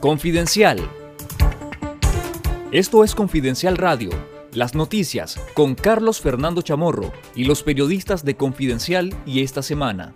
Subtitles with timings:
[0.00, 0.78] Confidencial.
[2.70, 4.10] Esto es Confidencial Radio,
[4.52, 10.12] las noticias con Carlos Fernando Chamorro y los periodistas de Confidencial y esta semana.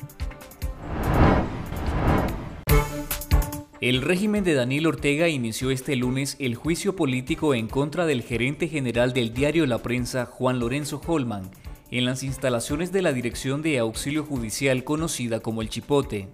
[3.81, 8.69] El régimen de Daniel Ortega inició este lunes el juicio político en contra del gerente
[8.69, 11.51] general del diario La Prensa, Juan Lorenzo Holman,
[11.91, 16.29] en las instalaciones de la Dirección de Auxilio Judicial conocida como el Chipote.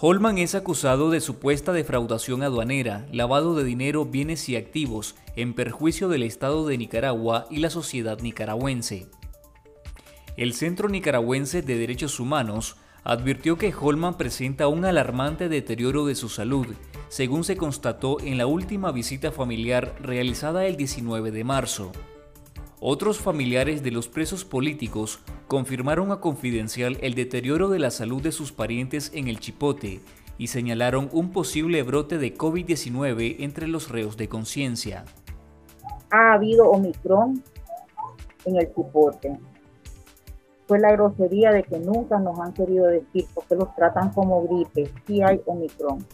[0.00, 6.08] Holman es acusado de supuesta defraudación aduanera, lavado de dinero, bienes y activos en perjuicio
[6.08, 9.08] del Estado de Nicaragua y la sociedad nicaragüense.
[10.36, 16.28] El Centro Nicaragüense de Derechos Humanos advirtió que Holman presenta un alarmante deterioro de su
[16.28, 16.68] salud,
[17.08, 21.90] según se constató en la última visita familiar realizada el 19 de marzo.
[22.78, 28.32] Otros familiares de los presos políticos confirmaron a Confidencial el deterioro de la salud de
[28.32, 30.00] sus parientes en el Chipote
[30.36, 35.06] y señalaron un posible brote de COVID-19 entre los reos de conciencia.
[36.10, 37.42] Ha habido Omicron
[38.44, 39.38] en el Chipote.
[40.66, 44.92] Fue la grosería de que nunca nos han querido decir porque los tratan como gripe.
[45.06, 46.04] Sí hay Omicron.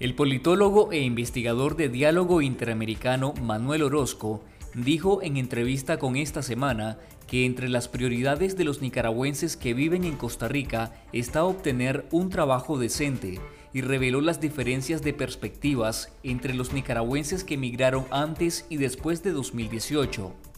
[0.00, 4.40] El politólogo e investigador de diálogo interamericano Manuel Orozco
[4.74, 10.04] dijo en entrevista con esta semana que entre las prioridades de los nicaragüenses que viven
[10.04, 13.38] en Costa Rica está obtener un trabajo decente
[13.72, 19.30] y reveló las diferencias de perspectivas entre los nicaragüenses que emigraron antes y después de
[19.30, 20.49] 2018.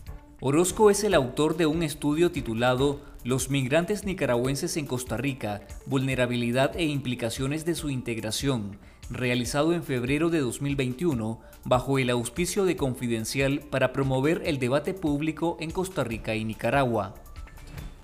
[0.44, 6.76] Orozco es el autor de un estudio titulado Los migrantes nicaragüenses en Costa Rica, vulnerabilidad
[6.76, 8.76] e implicaciones de su integración,
[9.08, 15.56] realizado en febrero de 2021 bajo el auspicio de Confidencial para promover el debate público
[15.60, 17.14] en Costa Rica y Nicaragua.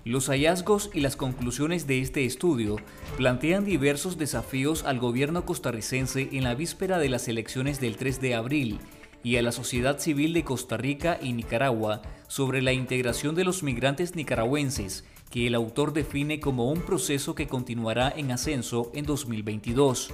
[0.05, 2.77] Los hallazgos y las conclusiones de este estudio
[3.17, 8.35] plantean diversos desafíos al gobierno costarricense en la víspera de las elecciones del 3 de
[8.35, 8.79] abril
[9.23, 13.63] y a la sociedad civil de Costa Rica y Nicaragua sobre la integración de los
[13.63, 20.11] migrantes nicaragüenses, que el autor define como un proceso que continuará en ascenso en 2022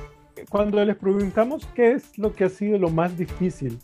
[0.50, 3.80] cuando les preguntamos qué es lo que ha sido lo más difícil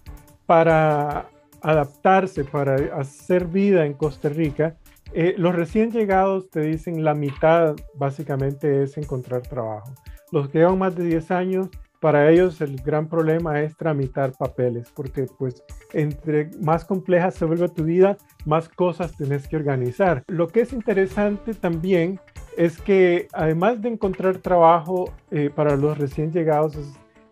[0.45, 1.29] para
[1.61, 4.75] adaptarse, para hacer vida en Costa Rica,
[5.13, 9.93] eh, los recién llegados te dicen la mitad básicamente es encontrar trabajo.
[10.31, 11.67] Los que llevan más de 10 años,
[12.01, 15.63] para ellos el gran problema es tramitar papeles, porque pues
[15.93, 20.23] entre más compleja se vuelve tu vida, más cosas tienes que organizar.
[20.27, 22.19] Lo que es interesante también
[22.57, 26.75] es que además de encontrar trabajo eh, para los recién llegados,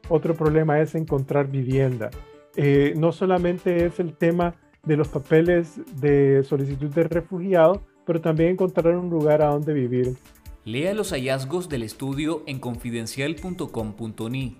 [0.07, 2.11] otro problema es encontrar vivienda.
[2.55, 4.53] Eh, no solamente es el tema
[4.83, 10.15] de los papeles de solicitud de refugiado, pero también encontrar un lugar a donde vivir.
[10.69, 14.57] Lea los hallazgos del estudio en confidencial.com.ni.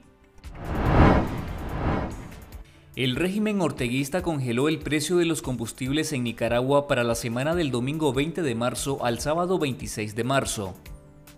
[2.96, 7.70] El régimen orteguista congeló el precio de los combustibles en Nicaragua para la semana del
[7.70, 10.74] domingo 20 de marzo al sábado 26 de marzo.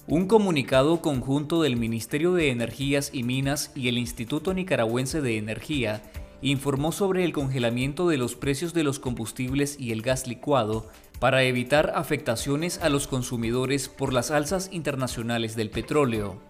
[0.07, 6.01] Un comunicado conjunto del Ministerio de Energías y Minas y el Instituto Nicaragüense de Energía
[6.41, 10.87] informó sobre el congelamiento de los precios de los combustibles y el gas licuado
[11.21, 16.41] para evitar afectaciones a los consumidores por las alzas internacionales del petróleo.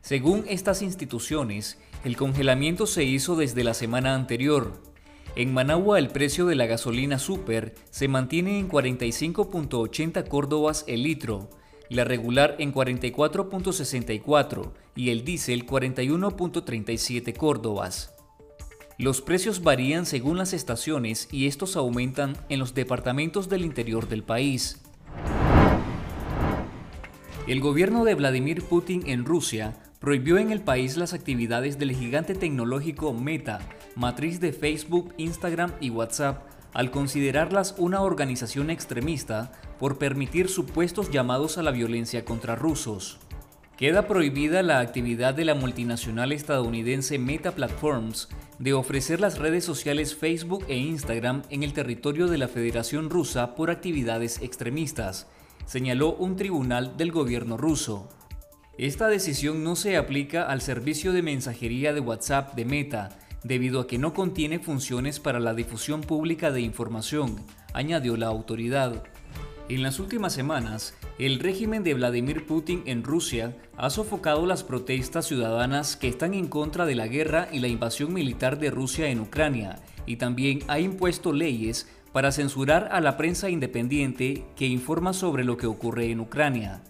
[0.00, 4.80] Según estas instituciones, el congelamiento se hizo desde la semana anterior.
[5.36, 11.50] En Managua el precio de la gasolina super se mantiene en 45.80 córdobas el litro,
[11.90, 18.17] la regular en 44.64 y el diésel 41.37 córdobas.
[19.00, 24.24] Los precios varían según las estaciones y estos aumentan en los departamentos del interior del
[24.24, 24.80] país.
[27.46, 32.34] El gobierno de Vladimir Putin en Rusia prohibió en el país las actividades del gigante
[32.34, 33.60] tecnológico Meta,
[33.94, 36.42] matriz de Facebook, Instagram y WhatsApp,
[36.72, 43.20] al considerarlas una organización extremista por permitir supuestos llamados a la violencia contra rusos.
[43.78, 50.16] Queda prohibida la actividad de la multinacional estadounidense Meta Platforms de ofrecer las redes sociales
[50.16, 55.28] Facebook e Instagram en el territorio de la Federación Rusa por actividades extremistas,
[55.64, 58.08] señaló un tribunal del gobierno ruso.
[58.78, 63.10] Esta decisión no se aplica al servicio de mensajería de WhatsApp de Meta,
[63.44, 67.36] debido a que no contiene funciones para la difusión pública de información,
[67.74, 69.04] añadió la autoridad.
[69.70, 75.26] En las últimas semanas, el régimen de Vladimir Putin en Rusia ha sofocado las protestas
[75.26, 79.20] ciudadanas que están en contra de la guerra y la invasión militar de Rusia en
[79.20, 85.44] Ucrania, y también ha impuesto leyes para censurar a la prensa independiente que informa sobre
[85.44, 86.82] lo que ocurre en Ucrania.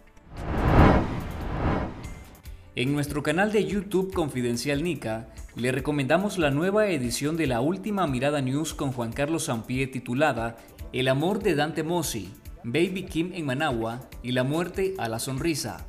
[2.76, 8.06] En nuestro canal de YouTube Confidencial Nica, le recomendamos la nueva edición de la última
[8.06, 10.58] Mirada News con Juan Carlos Sampié titulada
[10.92, 12.32] El amor de Dante Mossi,
[12.64, 15.86] Baby Kim en Managua y la muerte a la sonrisa.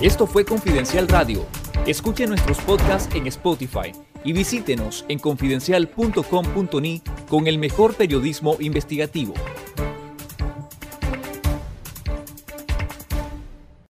[0.00, 1.46] Esto fue Confidencial Radio.
[1.86, 3.92] Escuche nuestros podcasts en Spotify
[4.24, 9.34] y visítenos en confidencial.com.ni con el mejor periodismo investigativo.